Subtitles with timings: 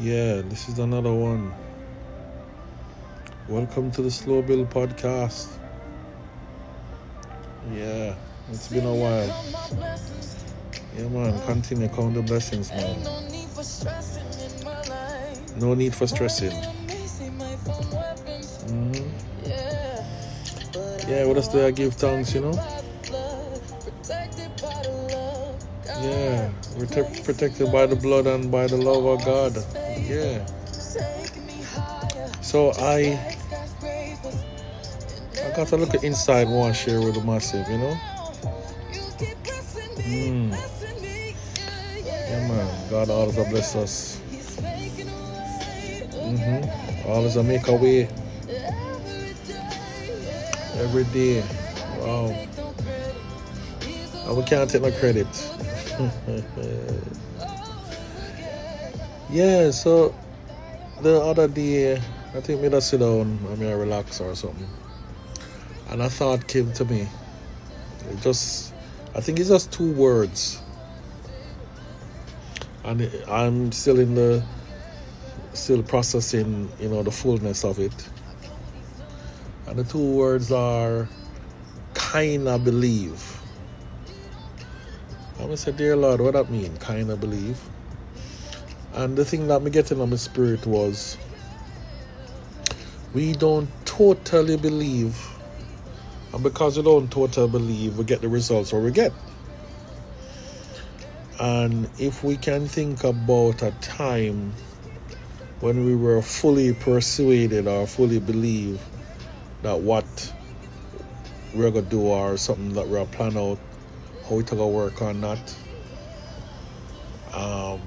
[0.00, 1.54] Yeah, this is another one.
[3.48, 5.48] Welcome to the Slow Build podcast.
[7.70, 8.14] Yeah,
[8.50, 9.44] it's been a while.
[10.96, 13.02] Yeah, man, continue count the blessings, man.
[15.56, 16.50] No need for stressing.
[18.66, 18.92] hmm
[21.08, 22.52] Yeah, what else do I give thanks, you know?
[26.02, 26.86] Yeah, we're
[27.24, 29.83] protected by the blood and by the love of God.
[30.04, 30.46] Yeah.
[32.42, 33.18] So I
[35.44, 37.98] I got to look at inside one share with the massive, you know?
[39.98, 40.52] Mm.
[42.14, 42.90] Yeah, man.
[42.90, 44.20] God always bless us.
[46.14, 48.08] hmm Always a make a way.
[50.74, 51.42] Every day.
[51.98, 52.34] Wow.
[54.26, 55.26] And we can't take no credit.
[59.34, 60.14] yeah, so
[61.02, 62.00] the other day,
[62.34, 64.68] I think me just sit down and me relax or something.
[65.90, 67.08] And a thought came to me.
[68.10, 68.72] It just,
[69.12, 70.62] I think it's just two words.
[72.84, 74.44] And I'm still in the,
[75.52, 78.08] still processing, you know, the fullness of it.
[79.66, 81.08] And the two words are,
[81.94, 83.40] kinda believe.
[85.38, 86.76] I'm gonna say, dear Lord, what that mean?
[86.76, 87.60] Kinda believe.
[88.94, 91.18] And the thing that me getting on my spirit was,
[93.12, 95.18] we don't totally believe,
[96.32, 99.12] and because we don't totally believe, we get the results what we get.
[101.40, 104.52] And if we can think about a time
[105.58, 108.80] when we were fully persuaded or fully believe
[109.62, 110.04] that what
[111.52, 113.58] we're gonna do or something that we're planning out,
[114.28, 115.38] how it's gonna work or not,
[117.32, 117.80] um,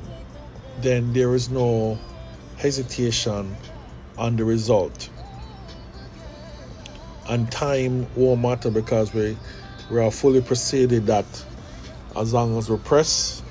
[0.79, 1.97] then there is no
[2.57, 3.55] hesitation
[4.17, 5.09] on the result.
[7.29, 9.37] And time won't matter because we
[9.89, 11.25] we are fully persuaded that
[12.15, 13.41] as long as we press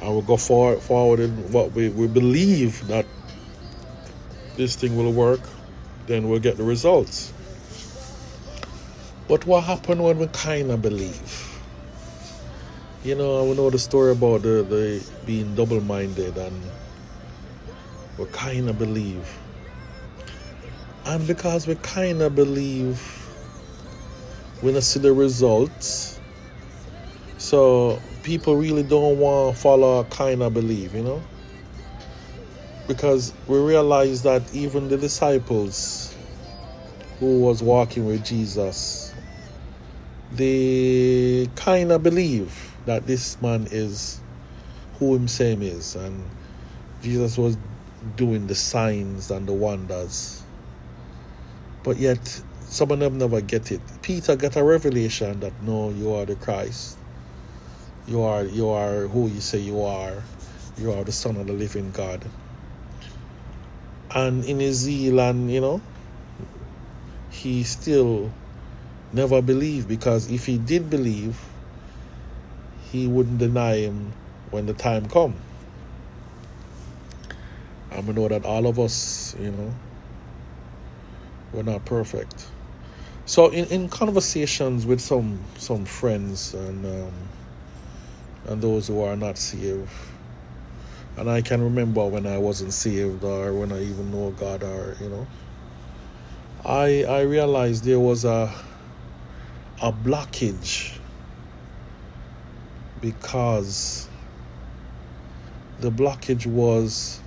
[0.00, 3.06] and we go forward forward in what we, we believe that
[4.56, 5.40] this thing will work,
[6.06, 7.32] then we'll get the results.
[9.28, 11.55] But what happened when we kinda believe?
[13.06, 16.60] You know, we know the story about the, the being double minded and
[18.18, 19.32] we kinda believe.
[21.04, 23.00] And because we kinda believe
[24.60, 26.18] we don't see the results.
[27.38, 31.22] So people really don't want to follow kinda believe, you know?
[32.88, 36.12] Because we realize that even the disciples
[37.20, 39.14] who was walking with Jesus,
[40.32, 44.20] they kind of believe that this man is
[44.98, 46.24] who him say is, and
[47.02, 47.58] Jesus was
[48.16, 50.42] doing the signs and the wonders.
[51.82, 53.80] But yet, some of them never get it.
[54.02, 56.98] Peter got a revelation that no, you are the Christ.
[58.06, 60.22] You are you are who you say you are.
[60.78, 62.24] You are the Son of the Living God.
[64.14, 65.80] And in his zeal, and you know,
[67.30, 68.30] he still
[69.12, 71.40] never believed because if he did believe,
[72.92, 74.12] he wouldn't deny him
[74.50, 75.34] when the time come.
[77.90, 79.74] And we know that all of us, you know,
[81.52, 82.46] we're not perfect.
[83.24, 87.12] So in, in conversations with some some friends and um,
[88.46, 89.88] and those who are not saved,
[91.16, 94.96] and I can remember when I wasn't saved or when I even know God or
[95.00, 95.26] you know,
[96.64, 98.52] I I realized there was a
[99.82, 100.96] a blockage
[103.00, 104.08] because
[105.80, 107.20] the blockage was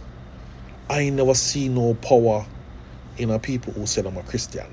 [0.90, 2.46] I never see no power
[3.18, 4.66] in a people who said I'm a Christian.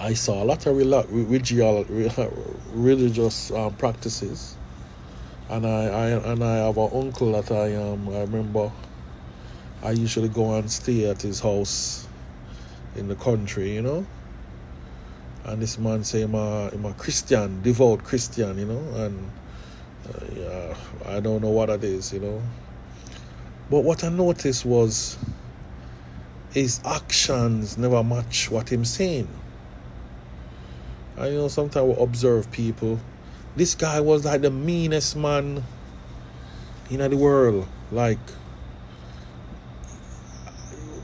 [0.00, 0.76] I saw a lot of
[2.74, 4.56] religious um, practices,
[5.48, 8.72] and I, I and I have an uncle that I um I remember.
[9.82, 12.08] I usually go and stay at his house
[12.96, 14.06] in the country, you know.
[15.46, 19.30] And this man say I'm a, I'm a Christian, devout Christian, you know, and
[20.08, 20.76] uh, yeah,
[21.06, 22.42] I don't know what it is, you know.
[23.70, 25.16] But what I noticed was
[26.50, 29.28] his actions never match what him saying.
[31.16, 32.98] I you know sometimes we observe people.
[33.54, 35.62] This guy was like the meanest man
[36.90, 37.68] in the world.
[37.92, 38.18] Like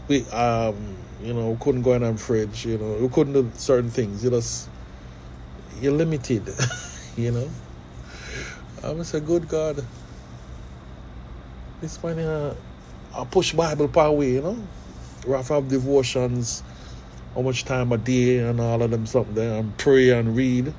[0.08, 3.90] we um you know, couldn't go in our fridge, you know, we couldn't do certain
[3.90, 4.24] things.
[4.24, 4.68] You just
[5.80, 6.42] you're limited,
[7.16, 7.48] you know.
[8.82, 9.84] I'm a good God.
[11.80, 12.54] This man uh,
[13.16, 14.58] I push Bible power way, you know.
[15.28, 16.62] Have have devotions,
[17.34, 20.74] how much time a day and all of them something there, and pray and read.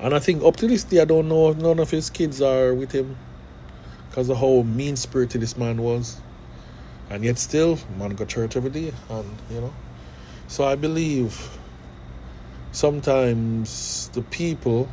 [0.00, 2.42] And I think up to this day, I don't know if none of his kids
[2.42, 3.16] are with him
[4.08, 6.20] because of how mean spirited this man was.
[7.10, 9.74] And yet, still, man go church every day, and you know.
[10.48, 11.58] So I believe
[12.72, 14.88] sometimes the people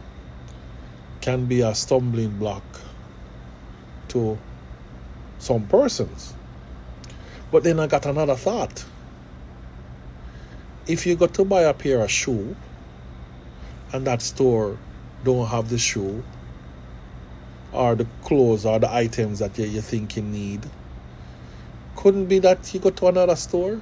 [1.21, 2.63] can be a stumbling block
[4.09, 4.37] to
[5.39, 6.33] some persons.
[7.51, 8.85] But then I got another thought.
[10.87, 12.55] If you go to buy a pair of shoe
[13.93, 14.77] and that store
[15.23, 16.23] don't have the shoe
[17.71, 20.65] or the clothes or the items that you, you think you need,
[22.01, 23.81] couldn't be that you go to another store?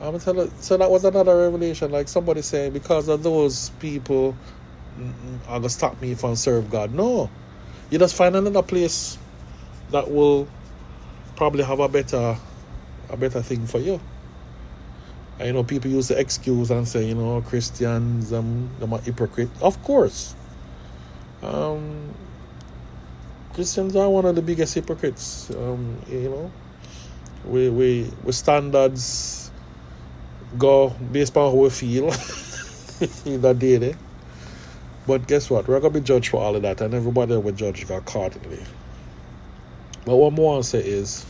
[0.00, 1.90] I'm tell you, so that was another revelation.
[1.90, 4.38] Like somebody saying, because of those people,
[5.48, 6.92] are gonna stop me from serve God.
[6.94, 7.30] No,
[7.90, 9.18] you just find another place
[9.90, 10.50] that will
[11.36, 12.36] probably have a better,
[13.10, 14.00] a better thing for you.
[15.38, 19.50] And, you know, people use the excuse and say, you know, Christians, um, a hypocrite.
[19.62, 20.36] Of course.
[21.42, 22.29] Um,
[23.54, 25.50] Christians are one of the biggest hypocrites.
[25.50, 26.52] Um, you know,
[27.44, 29.50] we we we standards
[30.58, 32.04] go based on how we feel
[33.26, 33.76] in that day.
[33.76, 33.98] There.
[35.06, 35.66] But guess what?
[35.66, 38.62] We're gonna be judged for all of that, and everybody will judge accordingly.
[40.04, 41.26] But what more I say is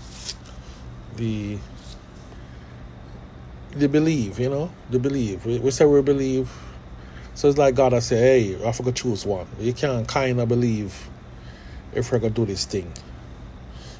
[1.17, 1.59] the
[3.73, 5.47] the believe, you know, the believe.
[5.47, 6.51] We, we say we believe.
[7.35, 9.47] So it's like God I say, hey, I forgot choose one.
[9.59, 11.10] You can't kind of believe
[11.95, 12.93] if we're gonna do this thing.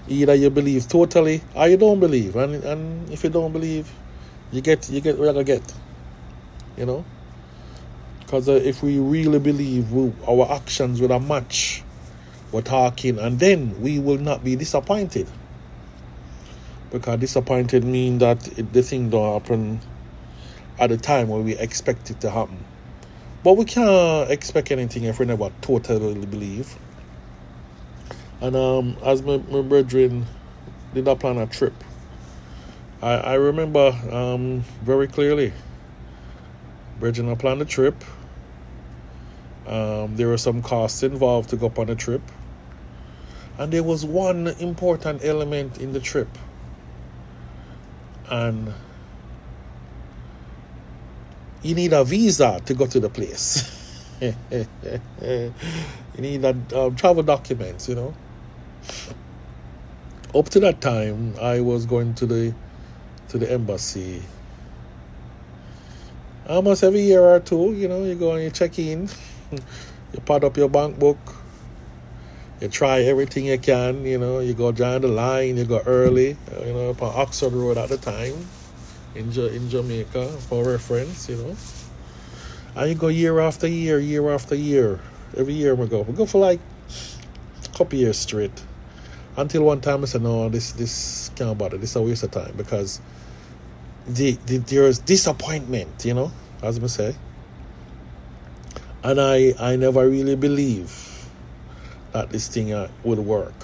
[0.09, 2.37] Either you believe totally or you don't believe.
[2.37, 3.91] And and if you don't believe,
[4.53, 5.75] you get you get what you're gonna get.
[6.77, 7.05] You know?
[8.21, 11.83] Because uh, if we really believe we, our actions will match
[12.53, 15.29] we're talking, and then we will not be disappointed.
[16.91, 19.81] Because disappointed mean that the thing don't happen
[20.79, 22.65] at the time when we expect it to happen.
[23.45, 26.77] But we can't expect anything if we never totally believe.
[28.41, 30.27] And um, as my, my brethren
[30.95, 31.75] did not plan a trip,
[33.03, 35.53] I, I remember um, very clearly.
[36.99, 38.03] Brethren, I planned a trip.
[39.67, 42.23] Um, there were some costs involved to go on a trip.
[43.59, 46.29] And there was one important element in the trip.
[48.31, 48.73] And
[51.63, 53.67] you need a visa to go to the place.
[54.21, 54.35] you
[56.19, 58.15] need a um, travel documents, you know.
[60.35, 62.55] Up to that time, I was going to the
[63.29, 64.23] to the embassy
[66.51, 67.73] almost every year or two.
[67.73, 69.09] You know, you go and you check in,
[69.53, 71.19] you put up your bank book,
[72.61, 76.37] you try everything you can, you know, you go down the line, you go early,
[76.65, 78.35] you know, up on Oxford Road at the time
[79.15, 81.57] in, in Jamaica for reference, you know.
[82.77, 85.01] And you go year after year, year after year.
[85.37, 86.03] Every year we go.
[86.03, 86.61] We go for like
[87.65, 88.63] a couple years straight.
[89.41, 91.79] Until one time I said, no, this this can't bother.
[91.79, 93.01] This is a waste of time because
[94.07, 96.31] the, the there's disappointment, you know,
[96.63, 97.17] as I say.
[99.03, 100.93] And I I never really believe
[102.13, 103.55] that this thing uh, would work.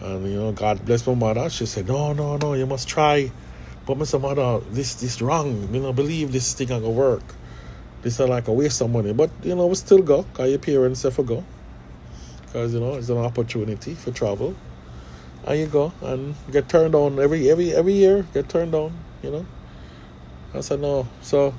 [0.00, 1.48] And you know, God bless my mother.
[1.48, 3.32] She said, "No, no, no, you must try."
[3.86, 4.20] But Mr.
[4.20, 5.72] Mother, this this wrong.
[5.72, 7.24] You know, believe this thing gonna work.
[8.02, 9.14] This is like a waste of money.
[9.14, 10.24] But you know, we still go.
[10.34, 11.42] Cause your parents say for go.
[12.56, 14.56] Because you know, it's an opportunity for travel.
[15.44, 18.24] And you go and get turned on every every every year.
[18.32, 18.98] Get turned on.
[19.22, 19.46] You know.
[20.54, 21.06] I said no.
[21.20, 21.52] So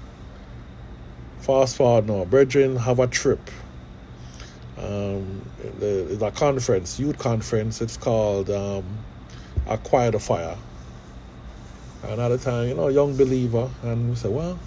[1.42, 2.25] fast forward now.
[2.25, 3.39] Brethren have a trip
[4.80, 5.44] um,
[5.77, 7.80] the, the conference, youth conference.
[7.80, 8.84] It's called um,
[9.68, 10.58] Acquire the Fire.
[12.06, 14.58] And at the time, you know, young believer, and we said, well,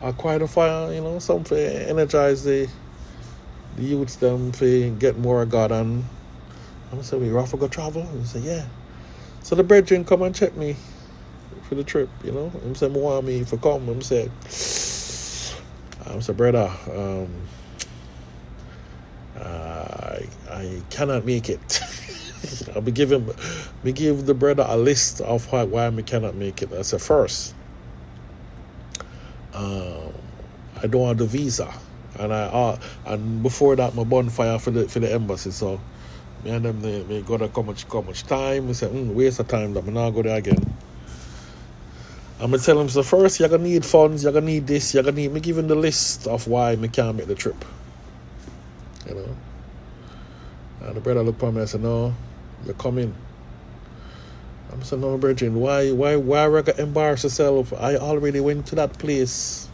[0.00, 2.70] acquire the fire, you know, something energize the
[3.76, 5.72] the youths them to get more of God.
[5.72, 6.04] And
[6.92, 8.02] I said, we rough go travel?
[8.02, 8.66] And said, yeah.
[9.42, 10.76] So the brethren come and check me
[11.68, 12.52] for the trip, you know.
[12.64, 13.88] And said, want me for come.
[13.88, 14.30] I said,
[16.06, 17.28] I said, brother, um,
[19.36, 21.80] I, I cannot make it.
[22.74, 23.28] I'll be giving
[23.82, 26.70] me give the brother a list of why, why I cannot make it.
[26.70, 27.54] That's a first.
[29.54, 30.12] Um,
[30.82, 31.72] I don't have the visa,
[32.22, 35.50] and I uh, and before that my bonfire for the for the embassy.
[35.50, 35.80] So
[36.44, 38.68] me and them they, got to come much come much time.
[38.68, 39.74] We said mm, waste of time.
[39.74, 40.74] That me not go there again.
[42.40, 44.24] I'm gonna tell them so first you're gonna need funds.
[44.24, 44.94] You're gonna need this.
[44.94, 47.64] You're gonna need me give giving the list of why me can't make the trip
[49.08, 49.36] you know.
[50.82, 52.14] And the brother looked at me and said, No,
[52.64, 53.14] you're coming.
[54.72, 57.72] I'm saying, No, Bridget, why why why I embarrass yourself?
[57.72, 59.68] I already went to that place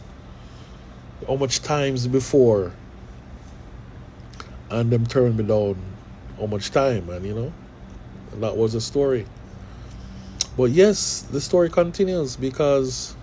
[1.27, 2.71] how much times before
[4.69, 5.75] and them turned me down
[6.39, 7.53] how much time and you know
[8.31, 9.25] and that was the story.
[10.57, 13.15] But yes, the story continues because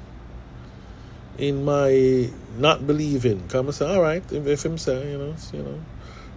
[1.39, 5.37] in my not believing, come and say, all right, if, if him say, you know,
[5.53, 5.81] you know,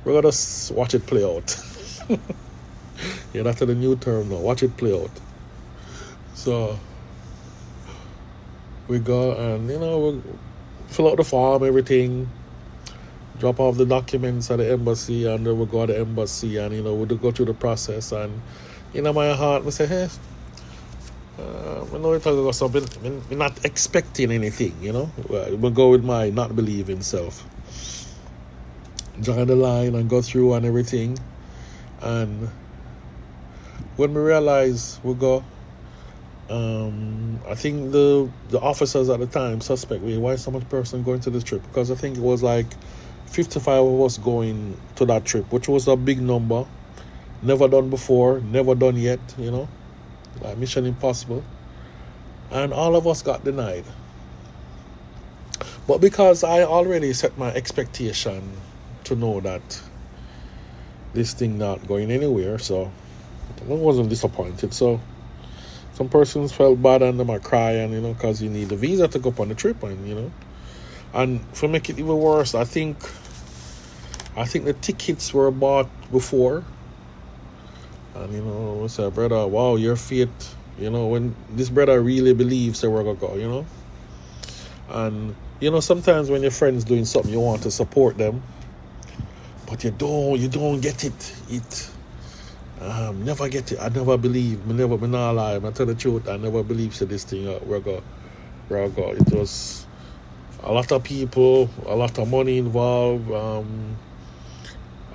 [0.03, 0.35] we're gonna
[0.71, 1.57] watch it play out.
[3.33, 4.37] yeah, that's the new term now.
[4.37, 5.11] Watch it play out.
[6.33, 6.79] So
[8.87, 10.21] we go and you know we
[10.89, 12.29] fill out the form, everything,
[13.39, 16.75] drop off the documents at the embassy, and then we go to the embassy, and
[16.75, 18.41] you know we go through the process, and
[18.93, 20.09] in my heart, we say, hey.
[21.37, 22.85] Uh, know it's about something.
[23.31, 25.09] I'm not expecting anything, you know.
[25.29, 27.45] We go with my not believing self.
[29.21, 31.17] Join the line and go through and everything,
[32.01, 32.49] and
[33.95, 35.43] when we realize we go,
[36.49, 40.17] um, I think the the officers at the time suspect me.
[40.17, 41.61] Why so much person going to this trip?
[41.63, 42.65] Because I think it was like
[43.27, 46.65] 55 of us going to that trip, which was a big number.
[47.41, 49.69] Never done before, never done yet, you know,
[50.41, 51.43] like Mission Impossible.
[52.51, 53.85] And all of us got denied.
[55.87, 58.41] But because I already set my expectation
[59.05, 59.81] to know that
[61.13, 62.91] this thing not going anywhere, so
[63.61, 64.73] I wasn't disappointed.
[64.73, 64.99] So
[65.93, 69.07] some persons felt bad and them are crying, you know, because you need a visa
[69.07, 70.31] to go on the trip, and you know,
[71.13, 72.97] and for make it even worse, I think
[74.35, 76.63] I think the tickets were bought before.
[78.15, 82.33] And you know, I said, brother, wow, your faith, you know, when this brother really
[82.33, 83.65] believes that we're gonna go, you know.
[84.89, 88.41] And you know, sometimes when your friends doing something you want to support them,
[89.67, 91.35] but you don't you don't get it.
[91.49, 91.91] It
[92.81, 93.79] um, never get it.
[93.79, 94.65] I never believe.
[94.65, 95.65] Me never been alive.
[95.65, 96.27] I tell the truth.
[96.29, 97.47] I never believe to this thing.
[97.47, 98.01] Uh, we're go,
[98.69, 99.11] we're go.
[99.11, 99.85] It was
[100.63, 103.31] a lot of people, a lot of money involved.
[103.31, 103.97] Um,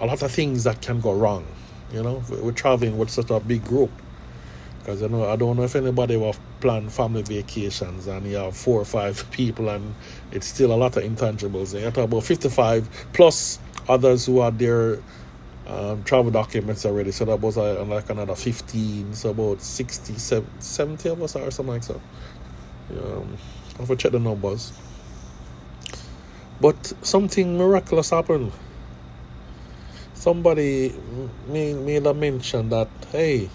[0.01, 1.47] a lot of things that can go wrong.
[1.93, 3.91] You know, we're traveling with such a big group.
[4.81, 8.55] Because I know I don't know if anybody will plan family vacations and you have
[8.55, 9.95] four or five people and
[10.33, 11.73] it's still a lot of intangibles.
[11.73, 14.99] And you talk about 55 plus others who are there
[15.67, 17.13] um, travel documents already.
[17.13, 20.15] So that was uh, like another 15, so about 60,
[20.59, 22.01] 70 of us or something like that.
[22.91, 23.37] Um,
[23.77, 24.73] I have to check the numbers.
[26.61, 28.53] But something miraculous happened
[30.25, 30.91] somebody
[31.49, 33.47] made, made a mention that hey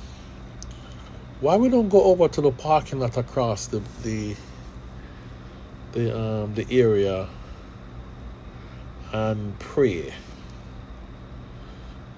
[1.42, 4.36] why we don't go over to the parking lot across the the
[5.94, 7.28] the um the area
[9.14, 10.14] and pray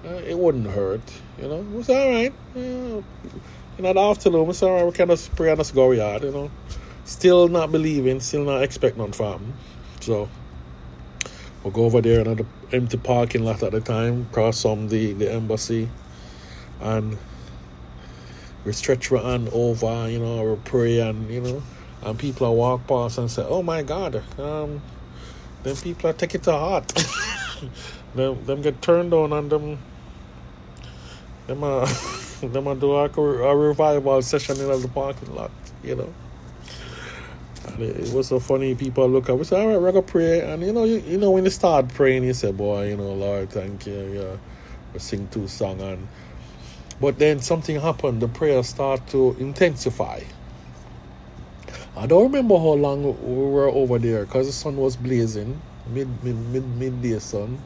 [0.04, 1.02] uh, it wouldn't hurt
[1.38, 1.66] you know?
[1.78, 2.32] It's all right.
[2.54, 3.04] You
[3.78, 4.84] know the afternoon it's all right.
[4.84, 6.50] We can just pray and just go yard you know?
[7.04, 9.54] Still not believing still not expecting none from
[10.00, 10.28] so
[11.62, 15.32] We'll go over there another empty parking lot at the time, cross from the, the
[15.32, 15.88] embassy,
[16.80, 17.16] and
[18.64, 21.62] we stretch our hand over, you know, we pray, and you know,
[22.02, 24.82] and people are walk past and say, "Oh my God," um,
[25.62, 26.88] then people are take it to heart.
[28.16, 29.78] them, them get turned on, and them,
[31.52, 31.86] them, uh,
[32.42, 35.50] them uh, do a, a revival session in the parking lot,
[35.82, 36.12] you know.
[37.66, 38.74] And it, was so funny.
[38.74, 40.40] People look up, we say, all right, we're to pray.
[40.40, 43.12] And you know, you, you know, when you start praying, you say, boy, you know,
[43.12, 43.94] Lord, thank you.
[43.94, 44.36] Yeah,
[44.92, 45.80] we sing two songs.
[45.80, 46.08] And,
[47.00, 48.20] but then something happened.
[48.20, 50.20] The prayer start to intensify.
[51.96, 56.08] I don't remember how long we were over there because the sun was blazing, mid,
[56.24, 57.58] mid, mid, midday sun.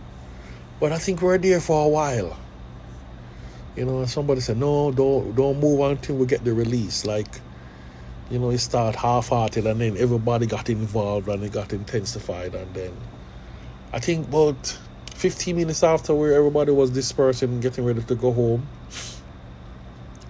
[0.81, 2.37] But I think we were there for a while.
[3.77, 7.05] You know, somebody said, no, don't, don't move until we get the release.
[7.05, 7.41] Like,
[8.31, 12.73] you know, it started half-hearted and then everybody got involved and it got intensified and
[12.75, 12.93] then
[13.93, 14.79] I think about
[15.15, 18.67] 15 minutes after where everybody was dispersing getting ready to go home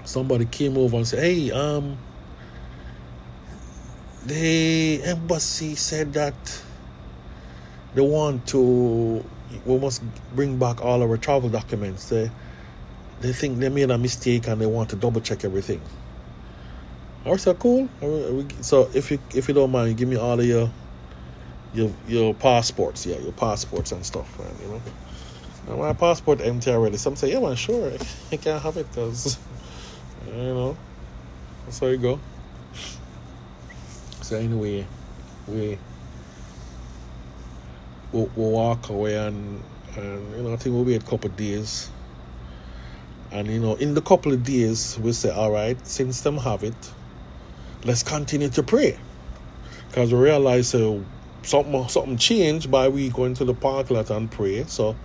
[0.04, 1.98] somebody came over and said hey um
[4.26, 6.62] the embassy said that
[7.94, 9.24] they want to
[9.64, 10.02] we must
[10.36, 12.30] bring back all our travel documents they
[13.20, 15.80] they think they made a mistake and they want to double check everything
[17.26, 17.88] I said, cool.
[18.60, 20.70] So if you if you don't mind, give me all of your
[21.74, 24.54] your your passports, yeah, your passports and stuff, man.
[24.62, 24.82] You know,
[25.68, 26.96] and my passport empty already.
[26.98, 27.90] Some say, yeah, man, sure,
[28.32, 29.38] I can't have it because
[30.26, 30.76] you know
[31.80, 32.20] how you go.
[34.22, 34.86] So anyway,
[35.48, 35.78] we
[38.12, 39.64] we'll, we'll walk away and
[39.96, 41.90] and you know I think we'll wait a couple days
[43.36, 46.64] And you know, in the couple of days, we say, all right, since them have
[46.64, 46.74] it,
[47.84, 48.98] let's continue to pray.
[49.88, 50.98] Because we realize uh,
[51.42, 54.64] something something changed by we going to the park lot and pray.
[54.64, 54.96] So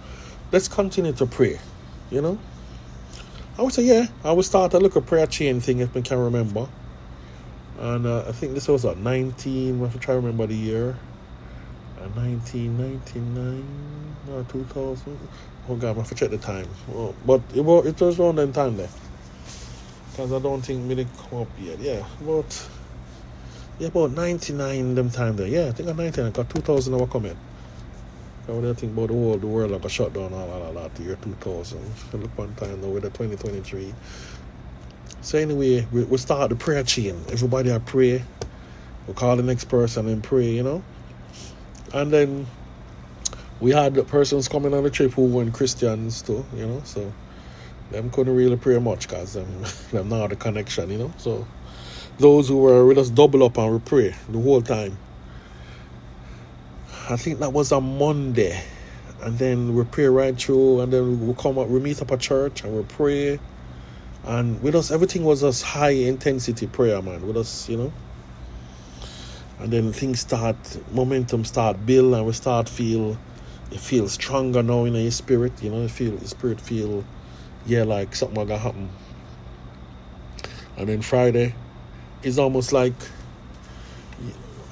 [0.54, 1.60] let's continue to pray.
[2.10, 2.40] You know?
[3.58, 6.18] I would say, yeah, I would start a little prayer chain thing if I can
[6.18, 6.70] remember.
[7.80, 10.96] And uh, I think this was at 19, if I try to remember the year.
[12.00, 13.66] Uh, 1999
[14.32, 15.20] or 2000.
[15.70, 16.68] Oh God, I check the time.
[16.88, 18.90] Well, but it was, it was around that time there.
[20.12, 21.80] Because I don't think me come up yet.
[21.80, 22.68] Yeah, about,
[23.80, 25.48] yeah, about 99 them time there.
[25.48, 27.38] Yeah, I think at 19, I got 2000 I coming.
[28.48, 30.90] I would think about the world, the world like a shut down all, all, all,
[30.96, 31.80] the year 2000.
[32.14, 33.94] Look one time now with the 2023.
[35.22, 37.22] So anyway, we, we start the prayer chain.
[37.32, 38.24] Everybody I pray.
[39.08, 40.84] We call the next person and pray, you know.
[41.94, 42.48] And then
[43.62, 46.82] we had persons coming on the trip who weren't Christians too, you know.
[46.84, 47.14] So
[47.92, 51.14] them couldn't really pray much because them, them now the connection, you know.
[51.18, 51.46] So
[52.18, 54.98] those who were with us double up and we pray the whole time.
[57.10, 58.62] I think that was a Monday.
[59.22, 62.20] And then we pray right through and then we come up we meet up at
[62.20, 63.40] church and we pray.
[64.24, 67.28] And with us everything was just high intensity prayer, man.
[67.28, 67.94] With us, you know.
[69.60, 70.56] And then things start
[70.92, 73.16] momentum start build and we start feel
[73.72, 77.04] you feel stronger now in your spirit, you know, you feel your spirit feel
[77.66, 78.90] yeah like something gonna happen.
[80.78, 81.56] And then Friday
[82.24, 82.94] it's almost like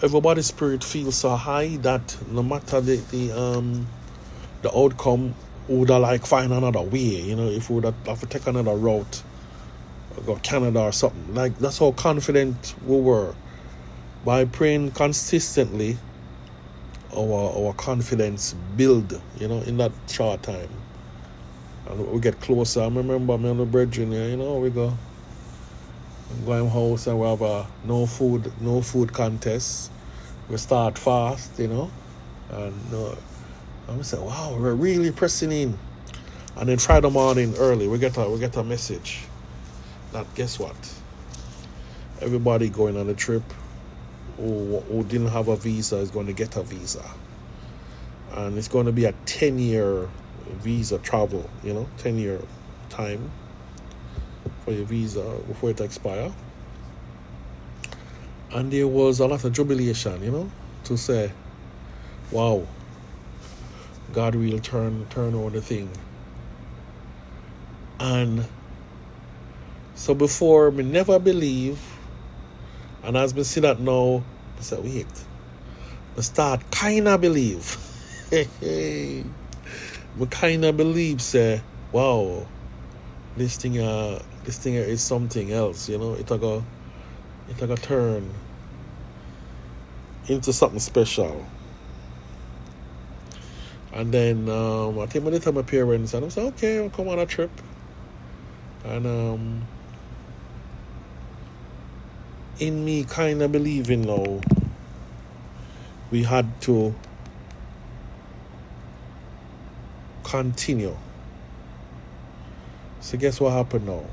[0.04, 3.88] everybody's spirit feels so high that no matter the, the um
[4.62, 5.34] the outcome
[5.68, 8.76] would have like find another way, you know, if we would have to take another
[8.76, 9.24] route
[10.26, 11.34] go Canada or something.
[11.34, 13.36] Like that's how confident we were.
[14.26, 15.98] By praying consistently
[17.16, 20.70] our our confidence build, you know, in that short time.
[21.88, 22.82] And we get closer.
[22.82, 24.94] I remember me and the brethren, you know, we go
[26.46, 29.92] going house and we have a no food no food contest.
[30.50, 31.92] We start fast, you know,
[32.50, 33.16] and uh,
[33.88, 35.78] and we say, wow, we're really pressing in.
[36.58, 39.26] And then Friday morning early, we get a we get a message
[40.12, 40.76] that guess what?
[42.22, 43.44] Everybody going on a trip
[44.40, 47.04] who didn't have a visa is going to get a visa,
[48.34, 50.10] and it's going to be a ten year
[50.62, 51.50] visa travel.
[51.64, 52.42] You know, ten year
[52.90, 53.32] time
[54.64, 56.32] for your visa before it expire.
[58.52, 60.52] And there was a lot of jubilation, you know,
[60.86, 61.32] to say,
[62.32, 62.66] wow,
[64.12, 65.90] God will turn turn over the thing.
[68.00, 68.46] And
[69.96, 71.89] so before me never believe,
[73.04, 74.24] and as we see that now,
[74.58, 75.08] I said, wait,
[76.18, 77.78] I start kinda believe.
[78.32, 82.48] me kinda believe say, wow,
[83.36, 86.66] this thing uh this thing is something else, you know, it a go
[87.48, 88.34] it a turn
[90.28, 91.48] into something special.
[93.92, 96.90] And then um, I think when they tell my parents, and I said, okay, I'll
[96.92, 97.52] come on a trip.
[98.86, 99.68] And um,
[102.60, 104.42] in me kind of believing now,
[106.12, 106.94] we had to
[110.24, 110.96] continue.
[113.00, 114.04] So, guess what happened now?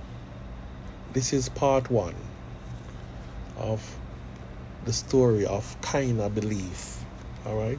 [1.12, 2.14] This is part one
[3.59, 3.98] of
[4.85, 7.04] the story of kind of belief.
[7.44, 7.78] All right.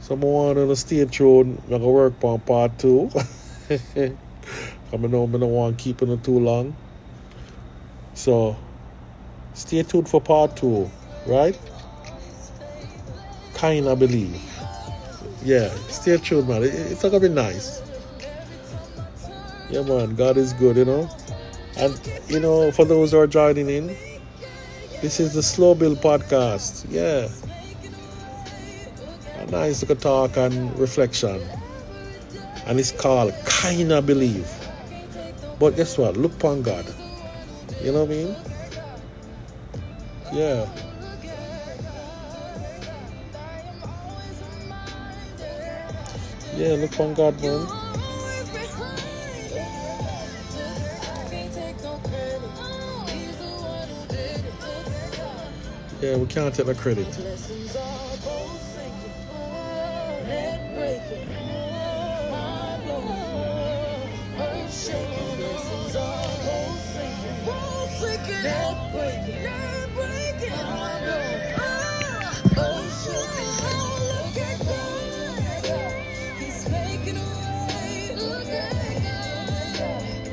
[0.00, 1.60] So I'm on the stay tuned.
[1.64, 3.10] I'm gonna work on part two.
[3.70, 6.76] I know I don't want keeping it too long.
[8.14, 8.56] So
[9.58, 10.90] stay tuned for part two,
[11.26, 11.58] right?
[13.54, 14.40] Kinda believe.
[15.42, 16.62] Yeah, stay tuned, man.
[16.62, 17.82] It, it's gonna be nice.
[19.70, 20.14] Yeah, man.
[20.14, 21.08] God is good, you know.
[21.76, 23.96] And you know, for those who are joining in,
[25.02, 26.86] this is the Slow Build podcast.
[26.88, 27.28] Yeah
[29.38, 31.40] a nice little talk and reflection.
[32.66, 34.50] And it's called Kinda Believe.
[35.58, 36.16] But guess what?
[36.16, 36.84] Look upon God.
[37.82, 38.36] You know what I mean?
[40.32, 40.68] Yeah.
[46.54, 47.66] Yeah, look on God, man.
[56.00, 57.06] Yeah, we can't take the credit.